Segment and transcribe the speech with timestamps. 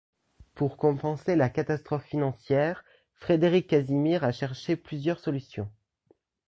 [0.55, 5.69] Pour compenser la catastrophe financière Frédéric Casimir a cherché plusieurs solutions.